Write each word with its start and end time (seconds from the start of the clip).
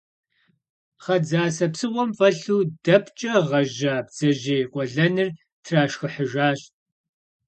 Пхъэ 0.97 1.17
дзасэ 1.23 1.67
псыгъуэм 1.71 2.09
фӀэлъу 2.17 2.59
дэпкӀэ 2.83 3.35
гъэжьа 3.47 3.95
бдзэжьей 4.05 4.63
къуэлэныр 4.71 5.29
трашхыхьыжащ. 5.65 6.59